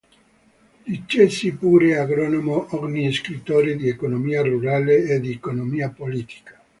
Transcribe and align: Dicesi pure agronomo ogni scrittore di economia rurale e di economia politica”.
Dicesi 0.87 1.47
pure 1.55 1.95
agronomo 1.99 2.65
ogni 2.77 3.13
scrittore 3.13 3.75
di 3.75 3.87
economia 3.87 4.41
rurale 4.41 5.03
e 5.03 5.19
di 5.19 5.29
economia 5.31 5.91
politica”. 5.91 6.59